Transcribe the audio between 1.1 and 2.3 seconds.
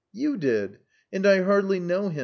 And I hardly know him.